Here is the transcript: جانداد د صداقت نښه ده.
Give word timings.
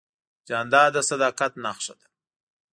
جانداد 0.47 0.89
د 0.93 0.97
صداقت 1.09 1.51
نښه 1.63 1.93
ده. 1.99 2.07